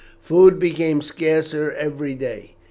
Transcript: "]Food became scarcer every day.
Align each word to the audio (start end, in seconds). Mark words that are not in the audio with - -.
"]Food 0.19 0.57
became 0.57 1.03
scarcer 1.03 1.71
every 1.73 2.15
day. 2.15 2.55